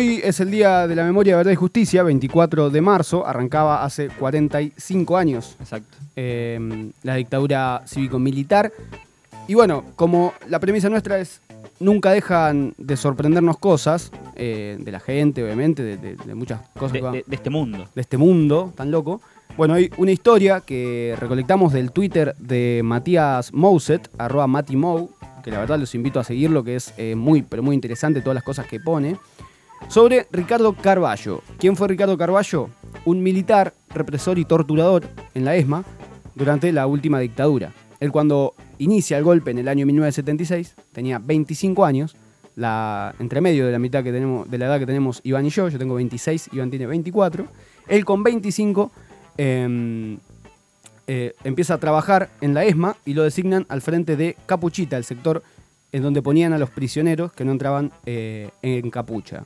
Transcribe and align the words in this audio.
Hoy 0.00 0.18
es 0.24 0.40
el 0.40 0.50
Día 0.50 0.86
de 0.88 0.94
la 0.96 1.04
Memoria, 1.04 1.36
Verdad 1.36 1.52
y 1.52 1.56
Justicia, 1.56 2.02
24 2.02 2.70
de 2.70 2.80
marzo, 2.80 3.26
arrancaba 3.26 3.84
hace 3.84 4.08
45 4.08 5.18
años 5.18 5.56
Exacto. 5.60 5.94
eh, 6.16 6.90
la 7.02 7.16
dictadura 7.16 7.82
cívico-militar. 7.86 8.72
Y 9.46 9.52
bueno, 9.52 9.84
como 9.96 10.32
la 10.48 10.58
premisa 10.58 10.88
nuestra 10.88 11.18
es, 11.18 11.42
nunca 11.80 12.12
dejan 12.12 12.72
de 12.78 12.96
sorprendernos 12.96 13.58
cosas, 13.58 14.10
eh, 14.36 14.78
de 14.80 14.90
la 14.90 15.00
gente, 15.00 15.44
obviamente, 15.44 15.82
de, 15.82 15.98
de- 15.98 16.16
de 16.16 16.34
muchas 16.34 16.62
cosas 16.78 16.92
De, 16.94 16.98
que 17.00 17.02
van- 17.04 17.12
de- 17.12 17.24
de 17.26 17.36
este 17.36 17.50
mundo. 17.50 17.86
de 17.94 18.00
este 18.00 18.16
mundo 18.16 18.72
tan 18.74 18.90
loco. 18.90 19.20
Bueno, 19.58 19.74
hay 19.74 19.90
una 19.98 20.12
historia 20.12 20.62
que 20.62 21.14
recolectamos 21.20 21.74
del 21.74 21.92
Twitter 21.92 22.34
de 22.38 22.80
Matías 22.82 23.52
Mouset, 23.52 24.08
arroba 24.16 24.46
Mou, 24.46 25.10
que 25.44 25.50
la 25.50 25.58
verdad 25.58 25.78
los 25.78 25.94
invito 25.94 26.18
a 26.20 26.24
seguirlo, 26.24 26.64
que 26.64 26.76
es 26.76 26.94
eh, 26.96 27.16
muy, 27.16 27.42
pero 27.42 27.62
muy 27.62 27.74
interesante 27.74 28.22
todas 28.22 28.36
las 28.36 28.44
cosas 28.44 28.66
que 28.66 28.80
pone, 28.80 29.18
sobre 29.88 30.26
Ricardo 30.30 30.72
Carballo. 30.74 31.42
¿Quién 31.58 31.76
fue 31.76 31.88
Ricardo 31.88 32.16
Carballo? 32.16 32.70
Un 33.04 33.22
militar, 33.22 33.74
represor 33.88 34.38
y 34.38 34.44
torturador 34.44 35.08
en 35.34 35.44
la 35.44 35.56
ESMA 35.56 35.84
durante 36.34 36.72
la 36.72 36.86
última 36.86 37.18
dictadura. 37.20 37.72
Él 37.98 38.12
cuando 38.12 38.54
inicia 38.78 39.18
el 39.18 39.24
golpe 39.24 39.50
en 39.50 39.58
el 39.58 39.68
año 39.68 39.86
1976 39.86 40.74
tenía 40.92 41.18
25 41.18 41.84
años, 41.84 42.16
entre 43.18 43.40
medio 43.40 43.66
de 43.66 43.72
la 43.72 43.78
mitad 43.78 44.02
que 44.02 44.12
tenemos, 44.12 44.50
de 44.50 44.58
la 44.58 44.66
edad 44.66 44.78
que 44.78 44.86
tenemos 44.86 45.20
Iván 45.24 45.46
y 45.46 45.50
yo, 45.50 45.68
yo 45.68 45.78
tengo 45.78 45.94
26, 45.94 46.50
Iván 46.52 46.70
tiene 46.70 46.86
24. 46.86 47.46
Él 47.88 48.04
con 48.04 48.22
25 48.22 48.90
eh, 49.38 50.18
eh, 51.06 51.34
empieza 51.42 51.74
a 51.74 51.78
trabajar 51.78 52.30
en 52.40 52.54
la 52.54 52.64
ESMA 52.64 52.96
y 53.04 53.14
lo 53.14 53.24
designan 53.24 53.66
al 53.68 53.80
frente 53.82 54.16
de 54.16 54.36
Capuchita, 54.46 54.96
el 54.96 55.04
sector 55.04 55.42
en 55.92 56.02
donde 56.02 56.22
ponían 56.22 56.52
a 56.52 56.58
los 56.58 56.70
prisioneros 56.70 57.32
que 57.32 57.44
no 57.44 57.52
entraban 57.52 57.90
eh, 58.06 58.50
en 58.62 58.90
capucha. 58.90 59.44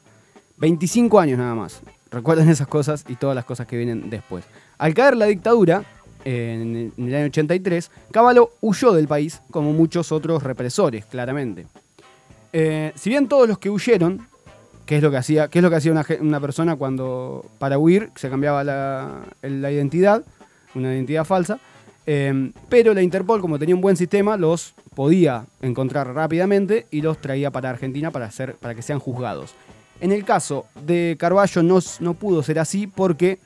25 0.58 1.20
años 1.20 1.38
nada 1.38 1.54
más. 1.54 1.80
Recuerden 2.10 2.48
esas 2.48 2.68
cosas 2.68 3.04
y 3.08 3.16
todas 3.16 3.34
las 3.34 3.44
cosas 3.44 3.66
que 3.66 3.76
vienen 3.76 4.08
después. 4.08 4.44
Al 4.78 4.94
caer 4.94 5.16
la 5.16 5.26
dictadura, 5.26 5.84
en 6.24 6.92
el, 6.96 7.14
año 7.14 7.26
83, 7.26 7.90
Cavallo 8.10 8.50
huyó 8.60 8.92
del 8.92 9.08
país, 9.08 9.40
como 9.50 9.72
muchos 9.72 10.12
otros 10.12 10.42
represores, 10.42 11.04
claramente. 11.06 11.66
Eh, 12.52 12.92
si 12.94 13.10
bien 13.10 13.28
todos 13.28 13.48
los 13.48 13.58
que 13.58 13.68
huyeron, 13.68 14.26
¿qué 14.86 14.96
es 14.96 15.02
lo 15.02 15.10
que 15.10 15.16
hacía, 15.16 15.48
qué 15.48 15.58
es 15.58 15.62
lo 15.62 15.70
que 15.70 15.76
hacía 15.76 15.92
una, 16.20 16.40
persona 16.40 16.76
cuando 16.76 17.44
para 17.58 17.78
huir 17.78 18.10
se 18.16 18.30
cambiaba 18.30 18.64
la, 18.64 19.24
identidad, 19.42 20.22
una 20.74 20.94
identidad 20.94 21.24
falsa? 21.24 21.58
Eh, 22.06 22.52
pero 22.68 22.94
la 22.94 23.02
Interpol, 23.02 23.40
como 23.40 23.58
tenía 23.58 23.74
un 23.74 23.80
buen 23.80 23.96
sistema, 23.96 24.36
los 24.36 24.74
podía 24.94 25.46
encontrar 25.62 26.14
rápidamente 26.14 26.86
y 26.90 27.00
los 27.00 27.18
traía 27.18 27.50
para 27.50 27.70
Argentina 27.70 28.10
para, 28.10 28.26
hacer, 28.26 28.54
para 28.54 28.74
que 28.74 28.82
sean 28.82 29.00
juzgados. 29.00 29.54
En 30.00 30.12
el 30.12 30.24
caso 30.24 30.66
de 30.84 31.16
Carballo 31.18 31.62
no, 31.62 31.78
no 32.00 32.14
pudo 32.14 32.42
ser 32.42 32.58
así 32.58 32.86
porque 32.86 33.38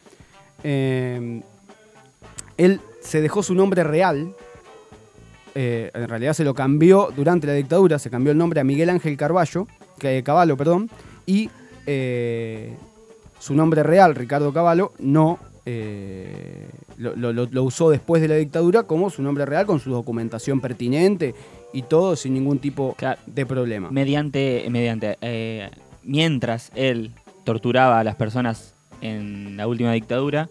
eh, 0.64 1.42
él 2.56 2.80
se 3.00 3.20
dejó 3.20 3.42
su 3.42 3.54
nombre 3.54 3.84
real. 3.84 4.34
eh, 5.54 5.90
en 5.94 6.08
realidad 6.08 6.32
se 6.34 6.44
lo 6.44 6.54
cambió 6.54 7.10
durante 7.14 7.46
la 7.46 7.52
dictadura, 7.54 7.98
se 7.98 8.10
cambió 8.10 8.32
el 8.32 8.38
nombre 8.38 8.60
a 8.60 8.64
Miguel 8.64 8.90
Ángel 8.90 9.16
Carballo, 9.16 9.66
que, 9.98 10.22
Caballo, 10.22 10.56
perdón, 10.56 10.88
y 11.26 11.50
eh, 11.86 12.76
su 13.38 13.54
nombre 13.54 13.82
real, 13.82 14.14
Ricardo 14.14 14.52
Caballo, 14.52 14.92
no 14.98 15.38
eh, 15.66 16.68
lo, 16.96 17.14
lo- 17.16 17.32
lo- 17.32 17.46
lo 17.50 17.62
usó 17.64 17.90
después 17.90 18.22
de 18.22 18.28
la 18.28 18.36
dictadura 18.36 18.84
como 18.84 19.10
su 19.10 19.22
nombre 19.22 19.44
real, 19.46 19.66
con 19.66 19.80
su 19.80 19.90
documentación 19.90 20.60
pertinente 20.60 21.34
y 21.72 21.82
todo 21.82 22.16
sin 22.16 22.34
ningún 22.34 22.58
tipo 22.58 22.94
Claro. 22.96 23.20
de 23.26 23.44
problema. 23.46 23.90
Mediante, 23.90 24.66
mediante 24.70 25.18
eh, 25.20 25.70
mientras 26.08 26.72
él 26.74 27.12
torturaba 27.44 28.00
a 28.00 28.04
las 28.04 28.16
personas 28.16 28.74
en 29.00 29.56
la 29.56 29.68
última 29.68 29.92
dictadura, 29.92 30.48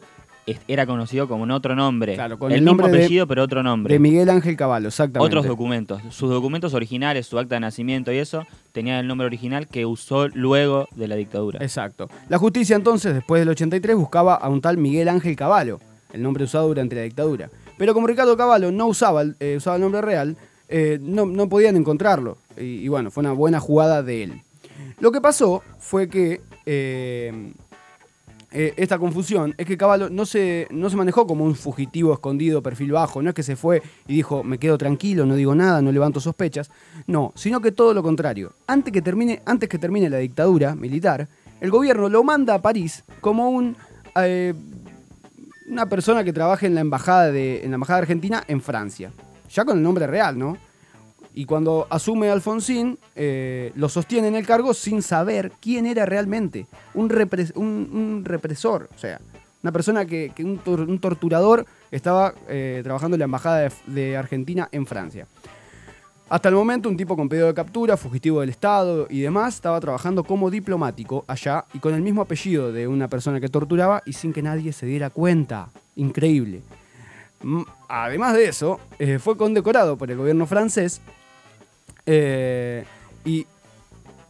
era 0.70 0.86
conocido 0.86 1.28
como 1.28 1.44
en 1.44 1.52
otro 1.52 1.76
nombre. 1.76 2.14
Claro, 2.14 2.40
con 2.40 2.52
el, 2.54 2.60
el 2.60 2.64
mismo 2.64 2.78
nombre 2.84 2.98
de- 3.00 3.04
apellido, 3.06 3.28
pero 3.28 3.44
otro 3.44 3.64
nombre. 3.64 3.94
De 3.94 4.00
Miguel 4.00 4.30
Ángel 4.30 4.56
Caballo, 4.56 4.88
exactamente. 4.88 5.26
Otros 5.28 5.46
documentos. 5.46 6.02
Sus 6.10 6.30
documentos 6.30 6.74
originales, 6.74 7.28
su 7.28 7.38
acta 7.38 7.56
de 7.56 7.60
nacimiento 7.60 8.14
y 8.14 8.18
eso, 8.18 8.46
tenían 8.72 9.00
el 9.00 9.08
nombre 9.08 9.26
original 9.28 9.68
que 9.68 9.86
usó 9.86 10.30
luego 10.30 10.88
de 10.96 11.10
la 11.10 11.16
dictadura. 11.16 11.60
Exacto. 11.62 12.10
La 12.30 12.38
justicia 12.38 12.78
entonces, 12.78 13.14
después 13.14 13.42
del 13.42 13.50
83, 13.50 13.98
buscaba 13.98 14.36
a 14.36 14.48
un 14.48 14.62
tal 14.62 14.78
Miguel 14.78 15.10
Ángel 15.10 15.36
Caballo, 15.36 15.82
el 16.14 16.24
nombre 16.24 16.46
usado 16.46 16.68
durante 16.70 16.96
la 16.96 17.02
dictadura. 17.02 17.50
Pero 17.78 17.94
como 17.94 18.08
Ricardo 18.08 18.38
Caballo 18.38 18.72
no 18.72 18.88
usaba, 18.88 19.24
el- 19.24 19.36
eh, 19.42 19.56
usaba 19.58 19.76
el 19.76 19.82
nombre 19.82 20.00
real, 20.02 20.38
eh, 20.70 20.98
no, 21.02 21.26
no 21.26 21.50
podían 21.50 21.76
encontrarlo. 21.76 22.38
Y, 22.58 22.64
y 22.86 22.88
bueno, 22.88 23.12
fue 23.12 23.20
una 23.22 23.34
buena 23.34 23.60
jugada 23.60 24.02
de 24.02 24.24
él. 24.24 24.42
Lo 25.00 25.12
que 25.12 25.22
pasó 25.22 25.62
fue 25.80 26.10
que 26.10 26.42
eh, 26.66 27.54
eh, 28.52 28.74
esta 28.78 28.98
confusión 28.98 29.54
es 29.58 29.66
que 29.68 29.78
Caballo 29.78 30.10
no 30.10 30.26
se, 30.26 30.68
no 30.72 30.90
se 30.90 30.96
manejó 30.96 31.28
como 31.28 31.44
un 31.44 31.56
fugitivo 31.56 32.14
escondido, 32.14 32.64
perfil 32.64 32.94
bajo. 32.94 33.22
No 33.22 33.30
es 33.30 33.36
que 33.36 33.44
se 33.44 33.56
fue 33.56 33.84
y 34.08 34.16
dijo, 34.16 34.44
me 34.44 34.58
quedo 34.58 34.78
tranquilo, 34.78 35.26
no 35.26 35.36
digo 35.36 35.54
nada, 35.54 35.82
no 35.82 35.92
levanto 35.92 36.20
sospechas. 36.20 36.72
No, 37.06 37.34
sino 37.36 37.62
que 37.62 37.72
todo 37.72 37.94
lo 37.94 38.02
contrario. 38.02 38.54
Antes 38.66 38.92
que 38.92 39.02
termine, 39.02 39.42
antes 39.46 39.70
que 39.70 39.78
termine 39.78 40.10
la 40.10 40.18
dictadura 40.18 40.76
militar, 40.76 41.28
el 41.62 41.70
gobierno 41.70 42.10
lo 42.10 42.24
manda 42.24 42.56
a 42.56 42.62
París 42.62 43.04
como 43.22 43.50
un, 43.50 43.76
eh, 44.16 44.54
una 45.70 45.88
persona 45.88 46.24
que 46.24 46.34
trabaja 46.34 46.66
en 46.66 46.74
la, 46.74 46.82
embajada 46.82 47.32
de, 47.32 47.64
en 47.64 47.72
la 47.72 47.76
embajada 47.76 48.00
argentina 48.00 48.44
en 48.48 48.62
Francia. 48.62 49.12
Ya 49.52 49.66
con 49.66 49.78
el 49.78 49.84
nombre 49.84 50.08
real, 50.08 50.40
¿no? 50.40 50.58
Y 51.38 51.46
cuando 51.46 51.86
asume 51.92 52.32
Alfonsín, 52.32 52.98
eh, 53.16 53.72
lo 53.76 53.90
sostiene 53.90 54.28
en 54.28 54.36
el 54.36 54.44
cargo 54.48 54.74
sin 54.74 55.04
saber 55.04 55.52
quién 55.62 55.86
era 55.86 56.04
realmente. 56.04 56.66
Un, 56.96 57.12
repres- 57.12 57.52
un- 57.56 57.88
un 57.94 58.26
represor, 58.26 58.90
o 58.96 58.98
sea, 58.98 59.22
una 59.62 59.72
persona 59.72 60.04
que, 60.08 60.32
un, 60.40 60.58
tor- 60.64 60.90
un 60.90 60.98
torturador 60.98 61.68
estaba 61.92 62.34
eh, 62.50 62.82
trabajando 62.84 63.14
en 63.14 63.20
la 63.20 63.26
embajada 63.26 63.70
de, 63.86 64.18
Argentina 64.18 64.68
en 64.72 64.88
Francia. 64.88 65.28
Hasta 66.28 66.50
el 66.50 66.56
momento, 66.56 66.90
un 66.90 66.98
tipo 66.98 67.16
con 67.16 67.30
pedido 67.30 67.46
de 67.46 67.54
captura, 67.54 67.98
fugitivo 67.98 68.42
del 68.42 68.50
Estado 68.50 69.06
y 69.08 69.20
demás, 69.22 69.54
estaba 69.54 69.80
trabajando 69.80 70.24
como 70.24 70.50
diplomático 70.50 71.24
allá 71.28 71.66
y 71.72 71.78
con 71.78 71.94
el 71.94 72.02
mismo 72.02 72.24
apellido 72.24 72.72
de 72.72 72.88
una 72.88 73.08
persona 73.10 73.40
que 73.40 73.48
torturaba 73.48 74.02
y 74.08 74.14
sin 74.14 74.34
que 74.34 74.42
nadie 74.42 74.74
se 74.74 74.88
diera 74.88 75.12
cuenta. 75.12 75.70
Increíble. 75.98 76.64
Además 77.88 78.34
de 78.34 78.48
eso, 78.50 78.80
eh, 78.98 79.20
fue 79.20 79.38
condecorado 79.38 79.98
por 79.98 80.10
el 80.10 80.18
gobierno 80.18 80.48
francés 80.48 81.00
eh, 82.08 82.86
y 83.26 83.46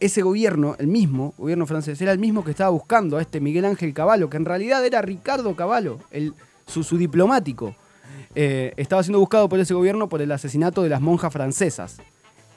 ese 0.00 0.22
gobierno, 0.22 0.76
el 0.78 0.88
mismo 0.88 1.32
gobierno 1.38 1.66
francés, 1.66 2.00
era 2.02 2.12
el 2.12 2.18
mismo 2.18 2.44
que 2.44 2.50
estaba 2.50 2.70
buscando 2.70 3.16
a 3.16 3.22
este 3.22 3.40
Miguel 3.40 3.64
Ángel 3.64 3.94
Caballo, 3.94 4.28
que 4.28 4.36
en 4.36 4.44
realidad 4.44 4.84
era 4.84 5.00
Ricardo 5.00 5.56
Caballo, 5.56 5.98
el, 6.10 6.34
su, 6.66 6.98
diplomático. 6.98 7.74
Eh, 8.34 8.72
estaba 8.76 9.02
siendo 9.02 9.20
buscado 9.20 9.48
por 9.48 9.58
ese 9.58 9.74
gobierno 9.74 10.08
por 10.08 10.20
el 10.20 10.30
asesinato 10.32 10.82
de 10.82 10.88
las 10.88 11.00
monjas 11.00 11.32
francesas, 11.32 11.98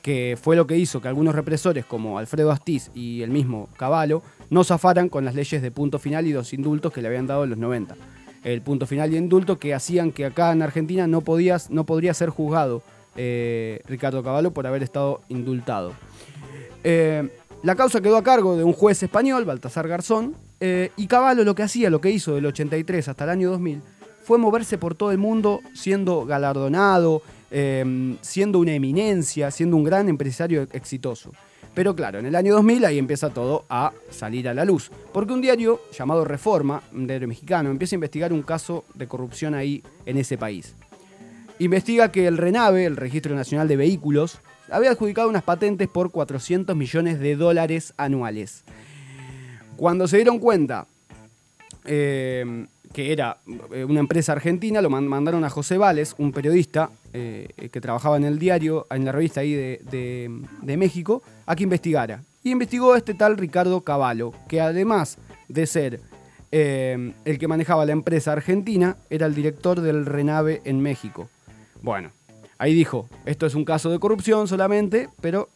que 0.01 0.37
fue 0.41 0.55
lo 0.55 0.67
que 0.67 0.77
hizo 0.77 1.01
que 1.01 1.07
algunos 1.07 1.35
represores 1.35 1.85
como 1.85 2.17
Alfredo 2.17 2.51
Astiz 2.51 2.89
y 2.93 3.21
el 3.21 3.29
mismo 3.29 3.69
Caballo 3.77 4.23
no 4.49 4.63
zafaran 4.63 5.09
con 5.09 5.23
las 5.23 5.35
leyes 5.35 5.61
de 5.61 5.71
punto 5.71 5.99
final 5.99 6.27
y 6.27 6.33
los 6.33 6.53
indultos 6.53 6.91
que 6.91 7.01
le 7.01 7.07
habían 7.07 7.27
dado 7.27 7.43
en 7.43 7.51
los 7.51 7.59
90. 7.59 7.95
El 8.43 8.61
punto 8.61 8.87
final 8.87 9.13
y 9.13 9.17
indulto 9.17 9.59
que 9.59 9.75
hacían 9.75 10.11
que 10.11 10.25
acá 10.25 10.51
en 10.51 10.63
Argentina 10.63 11.05
no, 11.05 11.21
podías, 11.21 11.69
no 11.69 11.85
podría 11.85 12.13
ser 12.15 12.29
juzgado 12.29 12.81
eh, 13.15 13.81
Ricardo 13.87 14.23
Caballo 14.23 14.51
por 14.51 14.67
haber 14.67 14.83
estado 14.83 15.21
indultado. 15.29 15.93
Eh, 16.83 17.29
la 17.63 17.75
causa 17.75 18.01
quedó 18.01 18.17
a 18.17 18.23
cargo 18.23 18.57
de 18.57 18.63
un 18.63 18.73
juez 18.73 19.03
español, 19.03 19.45
Baltasar 19.45 19.87
Garzón, 19.87 20.35
eh, 20.59 20.91
y 20.97 21.07
Caballo 21.07 21.43
lo 21.43 21.55
que 21.55 21.63
hacía, 21.63 21.89
lo 21.89 22.01
que 22.01 22.11
hizo 22.11 22.35
del 22.35 22.45
83 22.45 23.07
hasta 23.07 23.23
el 23.25 23.29
año 23.29 23.51
2000, 23.51 23.81
fue 24.23 24.37
moverse 24.37 24.77
por 24.77 24.95
todo 24.95 25.11
el 25.11 25.17
mundo 25.17 25.61
siendo 25.73 26.25
galardonado, 26.25 27.21
siendo 28.21 28.59
una 28.59 28.73
eminencia, 28.73 29.51
siendo 29.51 29.75
un 29.75 29.83
gran 29.83 30.07
empresario 30.07 30.67
exitoso. 30.71 31.31
Pero 31.73 31.95
claro, 31.95 32.19
en 32.19 32.25
el 32.25 32.35
año 32.35 32.53
2000 32.53 32.85
ahí 32.85 32.97
empieza 32.97 33.29
todo 33.29 33.65
a 33.69 33.93
salir 34.09 34.49
a 34.49 34.53
la 34.53 34.65
luz. 34.65 34.91
Porque 35.13 35.33
un 35.33 35.41
diario 35.41 35.81
llamado 35.97 36.25
Reforma, 36.25 36.83
un 36.93 37.07
diario 37.07 37.27
mexicano, 37.27 37.69
empieza 37.69 37.95
a 37.95 37.97
investigar 37.97 38.33
un 38.33 38.41
caso 38.41 38.83
de 38.93 39.07
corrupción 39.07 39.53
ahí 39.53 39.81
en 40.05 40.17
ese 40.17 40.37
país. 40.37 40.75
Investiga 41.65 42.11
que 42.11 42.25
el 42.25 42.39
RENAVE, 42.39 42.85
el 42.85 42.97
Registro 42.97 43.35
Nacional 43.35 43.67
de 43.67 43.75
Vehículos, 43.75 44.39
había 44.71 44.89
adjudicado 44.89 45.29
unas 45.29 45.43
patentes 45.43 45.87
por 45.87 46.09
400 46.09 46.75
millones 46.75 47.19
de 47.19 47.35
dólares 47.35 47.93
anuales. 47.97 48.63
Cuando 49.75 50.07
se 50.07 50.15
dieron 50.17 50.39
cuenta 50.39 50.87
eh, 51.85 52.65
que 52.93 53.11
era 53.11 53.37
eh, 53.73 53.85
una 53.85 53.99
empresa 53.99 54.31
argentina, 54.31 54.81
lo 54.81 54.89
man- 54.89 55.07
mandaron 55.07 55.43
a 55.43 55.51
José 55.51 55.77
Vales, 55.77 56.15
un 56.17 56.31
periodista 56.31 56.89
eh, 57.13 57.49
que 57.71 57.79
trabajaba 57.79 58.17
en 58.17 58.23
el 58.23 58.39
diario, 58.39 58.87
en 58.89 59.05
la 59.05 59.11
revista 59.11 59.41
ahí 59.41 59.53
de, 59.53 60.77
México, 60.77 61.21
a 61.45 61.55
que 61.55 61.61
investigara. 61.61 62.23
Y 62.43 62.49
investigó 62.49 62.95
este 62.95 63.13
tal 63.13 63.37
Ricardo 63.37 63.81
Cavallo, 63.81 64.33
que 64.47 64.61
además 64.61 65.19
de 65.47 65.67
ser 65.67 65.99
el 66.49 67.37
que 67.39 67.47
manejaba 67.47 67.85
la 67.85 67.91
empresa 67.93 68.31
argentina, 68.33 68.97
era 69.11 69.27
el 69.27 69.35
director 69.35 69.79
del 69.79 70.05
Renave 70.07 70.61
en 70.65 70.81
México. 70.81 71.29
Bueno, 71.81 72.11
ahí 72.57 72.73
dijo, 72.73 73.07
esto 73.25 73.45
es 73.45 73.55
un 73.55 73.65
caso 73.65 73.89
de 73.89 73.99
corrupción 73.99 74.47
solamente, 74.47 75.09
pero 75.21 75.49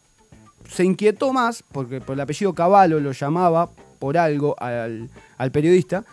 se 0.68 0.84
inquietó 0.84 1.32
más, 1.32 1.62
porque 1.72 2.00
por 2.00 2.14
el 2.14 2.20
apellido 2.20 2.54
Caballo 2.54 3.00
lo 3.00 3.12
llamaba 3.12 3.70
por 3.98 4.18
algo 4.18 4.56
al, 4.58 5.08
periodista 5.52 6.04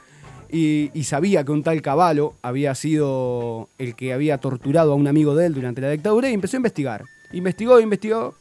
y, 0.51 0.91
y 0.93 1.03
sabía 1.05 1.43
que 1.43 1.51
un 1.51 1.63
tal 1.63 1.81
Caballo 1.81 2.33
había 2.41 2.75
sido 2.75 3.69
el 3.77 3.95
que 3.95 4.13
había 4.13 4.37
torturado 4.37 4.93
a 4.93 4.95
un 4.95 5.07
amigo 5.07 5.35
de 5.35 5.47
él 5.47 5.53
durante 5.53 5.81
la 5.81 5.89
dictadura 5.89 6.29
y 6.29 6.33
empezó 6.33 6.57
a 6.57 6.59
investigar. 6.59 7.03
Investigó, 7.31 7.79
investigó, 7.79 8.35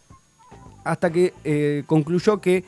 hasta 0.84 1.10
que 1.10 1.32
eh, 1.44 1.82
concluyó 1.86 2.40
que 2.40 2.64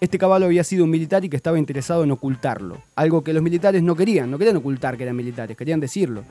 este 0.00 0.18
caballo 0.18 0.46
había 0.46 0.64
sido 0.64 0.84
un 0.84 0.90
militar 0.90 1.24
y 1.24 1.28
que 1.28 1.36
estaba 1.36 1.58
interesado 1.58 2.04
en 2.04 2.10
ocultarlo. 2.12 2.78
Algo 2.94 3.24
que 3.24 3.32
los 3.32 3.42
militares 3.42 3.82
no 3.82 3.96
querían, 3.96 4.30
no 4.30 4.38
querían 4.38 4.56
ocultar 4.56 4.96
que 4.96 5.02
eran 5.02 5.16
militares, 5.16 5.56
querían 5.56 5.80
decirlo. 5.80 6.22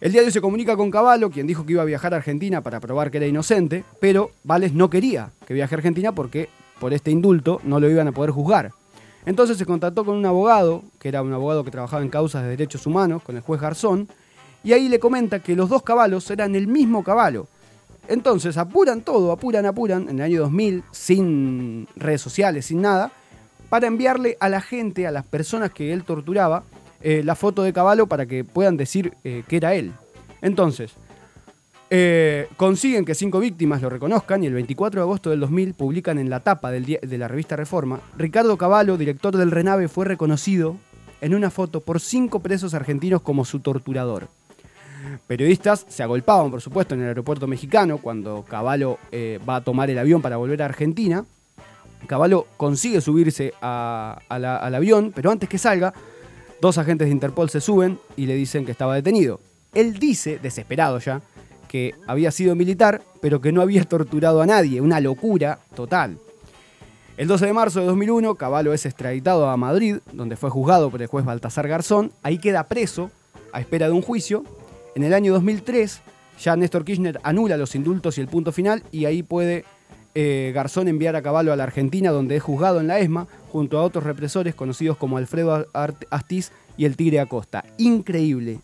El 0.00 0.12
diario 0.12 0.30
se 0.30 0.40
comunica 0.40 0.76
con 0.76 0.92
Caballo, 0.92 1.28
quien 1.28 1.48
dijo 1.48 1.66
que 1.66 1.72
iba 1.72 1.82
a 1.82 1.84
viajar 1.84 2.14
a 2.14 2.18
Argentina 2.18 2.60
para 2.60 2.78
probar 2.78 3.10
que 3.10 3.16
era 3.16 3.26
inocente, 3.26 3.84
pero 4.00 4.30
Vales 4.44 4.72
no 4.72 4.88
quería 4.88 5.32
que 5.44 5.54
viaje 5.54 5.74
a 5.74 5.78
Argentina 5.78 6.12
porque 6.12 6.48
por 6.78 6.92
este 6.92 7.10
indulto 7.10 7.60
no 7.64 7.80
lo 7.80 7.90
iban 7.90 8.06
a 8.06 8.12
poder 8.12 8.30
juzgar. 8.30 8.70
Entonces 9.26 9.58
se 9.58 9.66
contactó 9.66 10.04
con 10.04 10.14
un 10.14 10.24
abogado, 10.24 10.84
que 11.00 11.08
era 11.08 11.20
un 11.20 11.32
abogado 11.32 11.64
que 11.64 11.72
trabajaba 11.72 12.02
en 12.02 12.10
causas 12.10 12.44
de 12.44 12.50
derechos 12.50 12.86
humanos, 12.86 13.24
con 13.24 13.34
el 13.34 13.42
juez 13.42 13.60
Garzón, 13.60 14.08
y 14.62 14.72
ahí 14.72 14.88
le 14.88 15.00
comenta 15.00 15.40
que 15.40 15.56
los 15.56 15.68
dos 15.68 15.82
caballos 15.82 16.30
eran 16.30 16.54
el 16.54 16.68
mismo 16.68 17.02
caballo. 17.02 17.48
Entonces 18.06 18.56
apuran 18.56 19.02
todo, 19.02 19.32
apuran, 19.32 19.66
apuran, 19.66 20.08
en 20.08 20.20
el 20.20 20.22
año 20.22 20.40
2000, 20.42 20.84
sin 20.92 21.88
redes 21.96 22.20
sociales, 22.20 22.66
sin 22.66 22.80
nada, 22.80 23.10
para 23.68 23.88
enviarle 23.88 24.36
a 24.38 24.48
la 24.48 24.60
gente, 24.60 25.08
a 25.08 25.10
las 25.10 25.26
personas 25.26 25.72
que 25.72 25.92
él 25.92 26.04
torturaba, 26.04 26.62
eh, 27.00 27.22
la 27.24 27.36
foto 27.36 27.62
de 27.62 27.72
Caballo 27.72 28.06
para 28.06 28.26
que 28.26 28.44
puedan 28.44 28.76
decir 28.76 29.14
eh, 29.22 29.44
que 29.46 29.56
era 29.56 29.74
él. 29.74 29.92
Entonces, 30.42 30.92
eh, 31.90 32.48
consiguen 32.56 33.04
que 33.04 33.14
cinco 33.14 33.38
víctimas 33.38 33.80
lo 33.80 33.88
reconozcan 33.88 34.42
y 34.42 34.46
el 34.46 34.54
24 34.54 35.00
de 35.00 35.04
agosto 35.04 35.30
del 35.30 35.40
2000 35.40 35.74
publican 35.74 36.18
en 36.18 36.28
la 36.28 36.40
tapa 36.40 36.70
del 36.70 36.84
de 36.84 37.18
la 37.18 37.28
revista 37.28 37.56
Reforma, 37.56 38.00
Ricardo 38.16 38.58
Caballo, 38.58 38.96
director 38.96 39.36
del 39.36 39.52
Renave, 39.52 39.88
fue 39.88 40.04
reconocido 40.06 40.76
en 41.20 41.34
una 41.34 41.50
foto 41.50 41.80
por 41.80 42.00
cinco 42.00 42.40
presos 42.40 42.74
argentinos 42.74 43.22
como 43.22 43.44
su 43.44 43.60
torturador. 43.60 44.28
Periodistas 45.28 45.86
se 45.88 46.02
agolpaban, 46.02 46.50
por 46.50 46.60
supuesto, 46.60 46.94
en 46.94 47.02
el 47.02 47.08
aeropuerto 47.08 47.46
mexicano 47.46 47.98
cuando 47.98 48.44
Caballo 48.48 48.98
va 49.48 49.56
a 49.56 49.64
tomar 49.64 49.88
el 49.90 49.98
avión 49.98 50.20
para 50.20 50.36
volver 50.36 50.62
a 50.62 50.66
Argentina. 50.66 51.24
Caballo 52.06 52.46
consigue 52.56 53.00
subirse 53.00 53.52
al 53.60 54.74
avión, 54.74 55.12
pero 55.14 55.30
antes 55.30 55.48
que 55.48 55.58
salga, 55.58 55.94
dos 56.60 56.78
agentes 56.78 57.06
de 57.06 57.12
Interpol 57.12 57.50
se 57.50 57.60
suben 57.60 57.98
y 58.16 58.26
le 58.26 58.34
dicen 58.34 58.64
que 58.64 58.72
estaba 58.72 58.94
detenido. 58.94 59.40
Él 59.74 59.98
dice, 59.98 60.38
desesperado 60.38 60.98
ya, 60.98 61.22
que 61.68 61.94
había 62.06 62.30
sido 62.30 62.54
militar, 62.56 63.02
pero 63.20 63.40
que 63.40 63.52
no 63.52 63.62
había 63.62 63.84
torturado 63.88 64.42
a 64.42 64.46
nadie, 64.46 64.80
una 64.80 65.00
locura 65.00 65.60
total. 65.74 66.18
El 67.16 67.26
12 67.26 67.46
de 67.46 67.52
marzo 67.52 67.80
de 67.80 67.86
2001, 67.86 68.36
Caballo 68.36 68.72
es 68.72 68.86
extraditado 68.86 69.48
a 69.48 69.56
Madrid, 69.56 69.96
donde 70.12 70.36
fue 70.36 70.50
juzgado 70.50 70.88
por 70.88 71.02
el 71.02 71.08
juez 71.08 71.24
Baltasar 71.24 71.66
Garzón. 71.66 72.12
Ahí 72.22 72.38
queda 72.38 72.68
preso 72.68 73.10
a 73.52 73.60
espera 73.60 73.86
de 73.86 73.92
un 73.92 74.02
juicio. 74.02 74.44
En 74.94 75.02
el 75.02 75.12
año 75.12 75.32
2003, 75.32 76.00
ya 76.40 76.54
Néstor 76.56 76.84
Kirchner 76.84 77.18
anula 77.24 77.56
los 77.56 77.74
indultos 77.74 78.18
y 78.18 78.20
el 78.20 78.28
punto 78.28 78.52
final, 78.52 78.84
y 78.92 79.06
ahí 79.06 79.24
puede 79.24 79.64
eh, 80.20 80.50
Garzón 80.52 80.88
enviar 80.88 81.14
a 81.14 81.22
Caballo 81.22 81.52
a 81.52 81.56
la 81.56 81.62
Argentina, 81.62 82.10
donde 82.10 82.34
es 82.34 82.42
juzgado 82.42 82.80
en 82.80 82.88
la 82.88 82.98
ESMA, 82.98 83.28
junto 83.52 83.78
a 83.78 83.82
otros 83.82 84.02
represores 84.02 84.56
conocidos 84.56 84.96
como 84.96 85.16
Alfredo 85.16 85.68
Astiz 86.10 86.50
y 86.76 86.86
el 86.86 86.96
Tigre 86.96 87.20
Acosta. 87.20 87.64
Increíble 87.76 88.58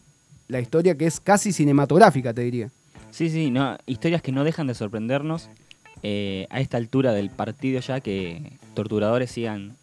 la 0.48 0.58
historia 0.58 0.96
que 0.96 1.06
es 1.06 1.20
casi 1.20 1.52
cinematográfica, 1.52 2.34
te 2.34 2.42
diría. 2.42 2.70
Sí, 3.12 3.30
sí, 3.30 3.52
no, 3.52 3.78
historias 3.86 4.20
que 4.20 4.32
no 4.32 4.42
dejan 4.42 4.66
de 4.66 4.74
sorprendernos 4.74 5.48
eh, 6.02 6.48
a 6.50 6.60
esta 6.60 6.76
altura 6.76 7.12
del 7.12 7.30
partido 7.30 7.80
ya 7.80 8.00
que 8.00 8.52
torturadores 8.74 9.30
sigan, 9.30 9.76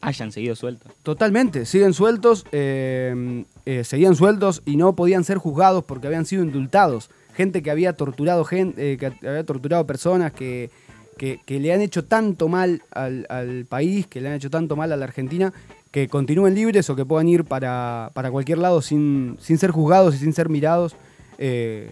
hayan 0.00 0.32
seguido 0.32 0.56
sueltos. 0.56 0.90
Totalmente, 1.02 1.66
siguen 1.66 1.92
sueltos, 1.92 2.46
eh, 2.52 3.44
eh, 3.66 3.84
seguían 3.84 4.16
sueltos 4.16 4.62
y 4.64 4.76
no 4.76 4.94
podían 4.94 5.24
ser 5.24 5.36
juzgados 5.36 5.84
porque 5.84 6.06
habían 6.06 6.24
sido 6.24 6.42
indultados. 6.42 7.10
Gente 7.34 7.62
que 7.62 7.70
había 7.70 7.92
torturado 7.92 8.44
gente, 8.44 8.96
que 8.96 9.06
había 9.06 9.44
torturado 9.44 9.86
personas 9.86 10.32
que, 10.32 10.70
que- 11.18 11.60
le 11.60 11.72
han 11.72 11.80
hecho 11.82 12.04
tanto 12.04 12.48
mal 12.48 12.82
al, 12.92 13.26
al 13.28 13.66
país, 13.66 14.06
que 14.06 14.20
le 14.20 14.28
han 14.28 14.34
hecho 14.34 14.48
tanto 14.50 14.76
mal 14.76 14.90
a 14.92 14.96
la 14.96 15.04
Argentina, 15.04 15.52
que 15.90 16.08
continúen 16.08 16.54
libres 16.54 16.88
o 16.90 16.96
que 16.96 17.04
puedan 17.04 17.28
ir 17.28 17.44
para, 17.44 18.10
para 18.14 18.30
cualquier 18.30 18.58
lado 18.58 18.80
sin, 18.80 19.36
sin 19.40 19.58
ser 19.58 19.70
juzgados 19.70 20.14
y 20.14 20.18
sin 20.18 20.32
ser 20.32 20.48
mirados, 20.48 20.96
eh, 21.38 21.90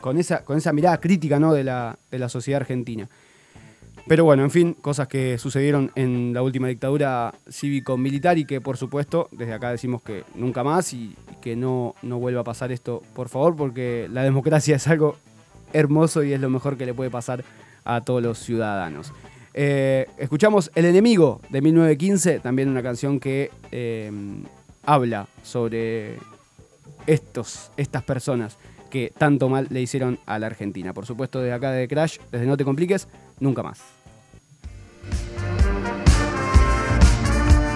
con, 0.00 0.18
esa, 0.18 0.44
con 0.44 0.56
esa 0.58 0.72
mirada 0.72 0.98
crítica 1.00 1.38
¿no? 1.38 1.52
de, 1.52 1.64
la, 1.64 1.98
de 2.10 2.18
la 2.18 2.28
sociedad 2.28 2.60
argentina. 2.60 3.08
Pero 4.06 4.24
bueno, 4.24 4.42
en 4.42 4.50
fin, 4.50 4.72
cosas 4.80 5.06
que 5.06 5.36
sucedieron 5.36 5.90
en 5.94 6.32
la 6.32 6.40
última 6.42 6.68
dictadura 6.68 7.34
cívico-militar 7.50 8.38
y 8.38 8.46
que 8.46 8.58
por 8.60 8.78
supuesto 8.78 9.28
desde 9.32 9.52
acá 9.52 9.70
decimos 9.70 10.00
que 10.02 10.24
nunca 10.34 10.64
más 10.64 10.94
y, 10.94 11.14
y 11.30 11.34
que 11.42 11.56
no, 11.56 11.94
no 12.02 12.18
vuelva 12.18 12.40
a 12.40 12.44
pasar 12.44 12.72
esto, 12.72 13.02
por 13.14 13.28
favor, 13.28 13.54
porque 13.56 14.08
la 14.10 14.22
democracia 14.22 14.76
es 14.76 14.86
algo 14.88 15.16
hermoso 15.74 16.22
y 16.22 16.32
es 16.32 16.40
lo 16.40 16.48
mejor 16.48 16.78
que 16.78 16.86
le 16.86 16.94
puede 16.94 17.10
pasar 17.10 17.44
a 17.88 18.02
todos 18.02 18.22
los 18.22 18.38
ciudadanos. 18.38 19.12
Eh, 19.54 20.06
escuchamos 20.18 20.70
El 20.76 20.84
enemigo 20.84 21.40
de 21.48 21.60
1915, 21.62 22.38
también 22.38 22.68
una 22.68 22.82
canción 22.82 23.18
que 23.18 23.50
eh, 23.72 24.12
habla 24.84 25.26
sobre 25.42 26.18
estos, 27.06 27.72
estas 27.76 28.04
personas 28.04 28.58
que 28.90 29.12
tanto 29.16 29.48
mal 29.48 29.66
le 29.70 29.80
hicieron 29.82 30.18
a 30.26 30.38
la 30.38 30.46
Argentina. 30.46 30.92
Por 30.92 31.06
supuesto, 31.06 31.40
desde 31.40 31.54
acá 31.54 31.72
de 31.72 31.88
Crash, 31.88 32.18
desde 32.30 32.46
No 32.46 32.56
Te 32.56 32.64
Compliques, 32.64 33.08
nunca 33.40 33.62
más. 33.62 33.80